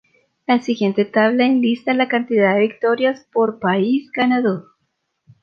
La 0.47 0.59
siguiente 0.63 1.05
tabla 1.05 1.45
enlista 1.45 1.93
la 1.93 2.07
cantidad 2.07 2.55
de 2.55 2.61
victorias 2.61 3.27
por 3.31 3.59
país 3.59 4.09
ganador. 4.11 4.71